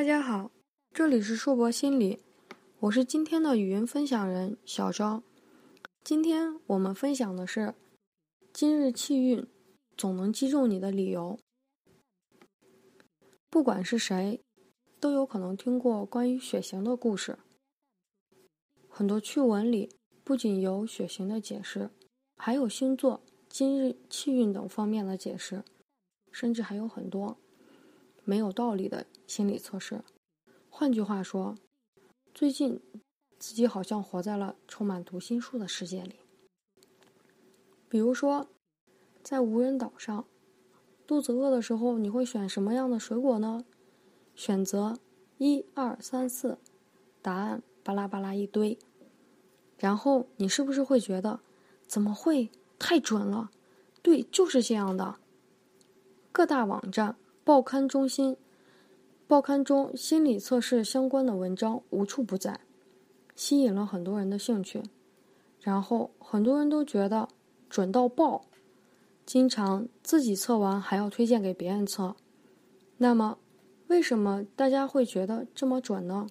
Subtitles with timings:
[0.00, 0.50] 大家好，
[0.94, 2.20] 这里是硕博心理，
[2.78, 5.22] 我是今天的语音分享人小昭。
[6.02, 7.74] 今天我们分享的是
[8.50, 9.46] 今日气运
[9.98, 11.38] 总能击中你的理由。
[13.50, 14.40] 不管是谁，
[14.98, 17.38] 都有可能听过关于血型的故事。
[18.88, 19.90] 很多趣闻里
[20.24, 21.90] 不仅有血型的解释，
[22.38, 23.20] 还有星座、
[23.50, 25.62] 今日气运等方面的解释，
[26.32, 27.36] 甚至还有很多。
[28.24, 30.02] 没有道理的心理测试。
[30.68, 31.56] 换句话说，
[32.32, 32.80] 最近
[33.38, 36.16] 自己好像活在了充满读心术的世界里。
[37.88, 38.48] 比如说，
[39.22, 40.24] 在无人岛上，
[41.06, 43.64] 肚子饿的时候，你会选什么样的水果呢？
[44.34, 44.98] 选择
[45.38, 46.58] 一二三四，
[47.20, 48.78] 答案巴拉巴拉一堆。
[49.76, 51.40] 然后你是不是会觉得，
[51.86, 53.50] 怎么会太准了？
[54.02, 55.18] 对，就是这样的。
[56.30, 57.16] 各大网站。
[57.50, 58.36] 报刊中心，
[59.26, 62.60] 报刊中心理测试相关的文章无处不在，
[63.34, 64.84] 吸引了很多人的兴趣。
[65.60, 67.28] 然后很多人都觉得
[67.68, 68.44] 准到爆，
[69.26, 72.14] 经常自己测完还要推荐给别人测。
[72.98, 73.36] 那么，
[73.88, 76.28] 为什么大家会觉得这么准呢？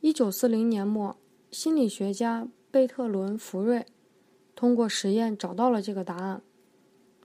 [0.00, 1.16] 一九四零年末，
[1.52, 3.86] 心理学家贝特伦·福瑞
[4.56, 6.42] 通过实验找到了这个答案。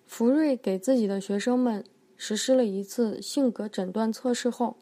[0.08, 1.84] 福瑞给自己的学生们
[2.16, 4.78] 实施了一次性格诊断测试后，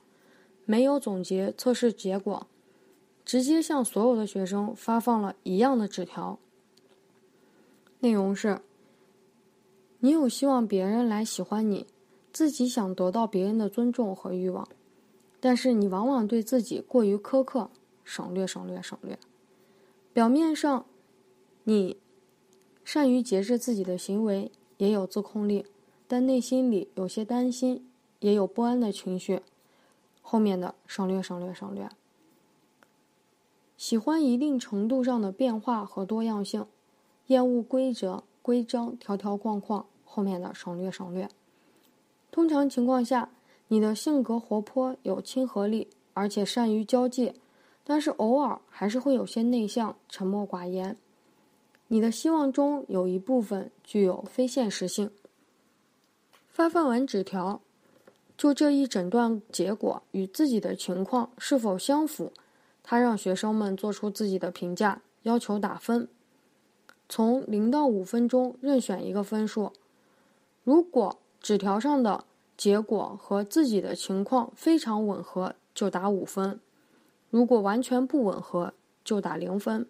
[0.66, 2.48] 没有总结测试结果，
[3.26, 6.40] 直接向所有的学生发放了一样的纸条。
[8.00, 8.62] 内容是：
[10.00, 11.88] 你有希望别人来喜欢你，
[12.32, 14.68] 自己想得到别人的尊重和欲望，
[15.40, 17.72] 但是你往往对自己过于苛刻，
[18.04, 19.18] 省略省略省略。
[20.14, 20.86] 表面上，
[21.64, 21.98] 你
[22.84, 24.52] 善于节制自己的行为。
[24.78, 25.66] 也有自控力，
[26.08, 27.88] 但内心里有些担心，
[28.20, 29.42] 也有不安的情绪。
[30.22, 31.90] 后面的省略省略省略。
[33.78, 36.66] 喜欢一定程度上的变化和多样性，
[37.28, 39.86] 厌恶规则、规章、条条框框。
[40.04, 41.28] 后面的省略省略。
[42.32, 43.30] 通常情况下，
[43.68, 47.34] 你的性格活泼、有亲和力，而且善于交际，
[47.84, 50.96] 但是偶尔还是会有些内向、沉默寡言。
[51.88, 55.12] 你的希望中有一部分具有非现实性。
[56.48, 57.62] 发放完纸条，
[58.36, 62.34] 就这一诊断结果与自己的情况是否相符，
[62.82, 66.08] 他让学生们做出自己的评价，要求打分，
[67.08, 69.72] 从零到五分中任选一个分数。
[70.64, 72.24] 如果纸条上的
[72.58, 76.60] 结果和自己的情况非常吻合，就打五分；
[77.30, 79.88] 如果完全不吻合，就打零分。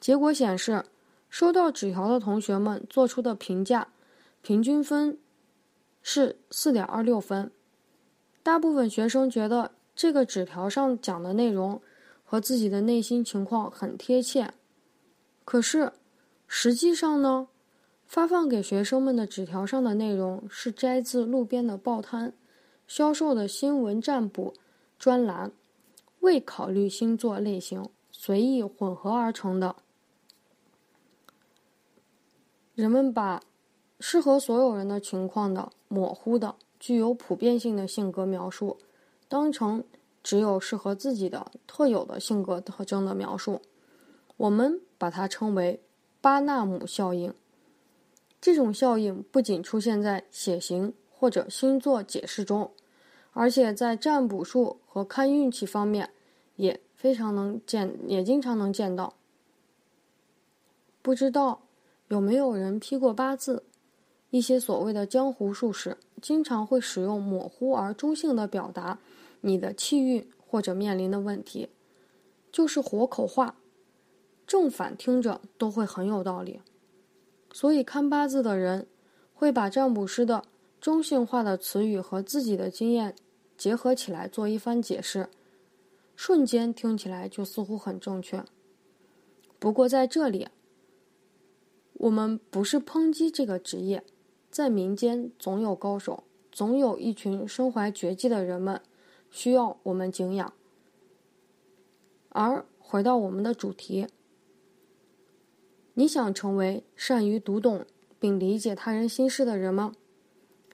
[0.00, 0.82] 结果显示。
[1.32, 3.88] 收到纸条的同学们做出的评价，
[4.42, 5.16] 平均分
[6.02, 7.50] 是四点二六分。
[8.42, 11.80] 大部分学生觉得这个纸条上讲的内容
[12.22, 14.52] 和自己的内心情况很贴切。
[15.46, 15.94] 可是，
[16.46, 17.48] 实际上呢，
[18.06, 22.34] 发放给学生们的纸条上的内容是摘自路边的报摊
[22.86, 24.52] 销售的新闻占卜
[24.98, 25.50] 专栏，
[26.20, 29.76] 未考虑星座类型，随意混合而成的。
[32.74, 33.42] 人们把
[34.00, 38.78] 适合所有人的情况的模糊的、具有普遍性的性格描述，
[39.28, 39.84] 当成
[40.22, 43.60] 只有适合自己的特有的性格特征的描述。
[44.38, 45.80] 我们把它称为
[46.20, 47.34] 巴纳姆效应。
[48.40, 52.72] 这种效应不仅出现在血型或者星座解释中，
[53.32, 56.10] 而且在占卜术和看运气方面
[56.56, 59.14] 也非常能见，也经常能见到。
[61.02, 61.60] 不知道。
[62.12, 63.62] 有没有人批过八字？
[64.28, 68.98] 一些所谓的江湖术士经常会使用模糊而中性的表达
[69.40, 71.70] 你的气运或者面临的问题，
[72.52, 73.56] 就是活口话，
[74.46, 76.60] 正反听着都会很有道理。
[77.50, 78.86] 所以看八字的人
[79.32, 80.44] 会把占卜师的
[80.78, 83.16] 中性化的词语和自己的经验
[83.56, 85.30] 结合起来做一番解释，
[86.14, 88.44] 瞬间听起来就似乎很正确。
[89.58, 90.48] 不过在这里。
[91.94, 94.02] 我们不是抨击这个职业，
[94.50, 98.80] 在民间总有高手，总有一群身怀绝技的人们，
[99.30, 100.52] 需要我们敬仰。
[102.30, 104.06] 而回到我们的主题，
[105.94, 107.84] 你想成为善于读懂
[108.18, 109.94] 并理解他人心事的人吗？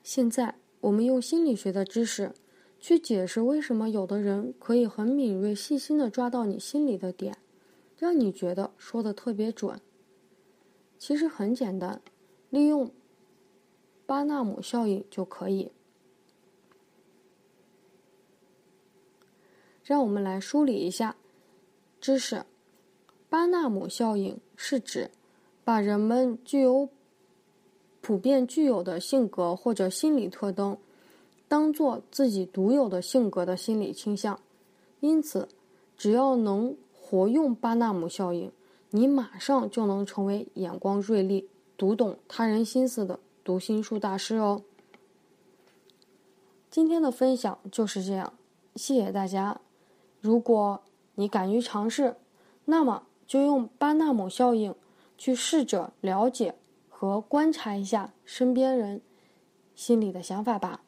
[0.03, 2.33] 现在我们用心理学的知识
[2.79, 7.37] 去解释为什么有的人可以很敏锐、细心的抓到你心里的点，
[7.97, 9.81] 让你觉得说的特别准。
[10.99, 12.03] 其实很简单，
[12.51, 12.91] 利用
[14.05, 15.71] 巴纳姆效应就可以。
[19.85, 21.17] 让我们来梳理一下
[22.01, 22.45] 知识，
[23.31, 25.11] 巴纳姆效应是指
[25.65, 26.89] 把人们具有
[28.03, 30.77] 普遍具有的性格或者心理特征，
[31.47, 34.39] 当做自己独有的性格的心理倾向，
[35.01, 35.49] 因此
[35.97, 38.53] 只要能活用巴纳姆效应。
[38.91, 44.63] 你马上就能成为眼光锐利、读懂他人心思的读心术大师哦。
[46.71, 48.33] 今天的分享就是这样，
[48.77, 49.61] 谢谢大家。
[50.21, 50.83] 如果
[51.15, 52.17] 你敢于尝试，
[52.65, 54.75] 那么就用巴纳姆效应
[55.17, 56.55] 去试着了解
[56.89, 59.01] 和观察一下身边人
[59.75, 60.83] 心里的想法吧。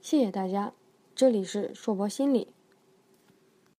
[0.00, 0.72] 谢谢大家，
[1.14, 2.48] 这里是硕博心理。